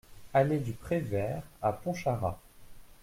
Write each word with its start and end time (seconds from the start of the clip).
Allée 0.33 0.57
du 0.57 0.71
Pré 0.73 0.99
Vert 0.99 1.43
à 1.61 1.71
Pontcharra 1.73 2.39